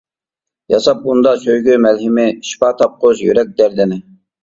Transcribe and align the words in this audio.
ياساپ 0.73 1.03
ئۇندا 1.11 1.35
سۆيگۈ 1.45 1.77
مەلھىمى، 1.85 2.27
شىپا 2.51 2.75
تاپقۇز 2.83 3.25
يۈرەك 3.31 3.57
دەردىنى. 3.63 4.05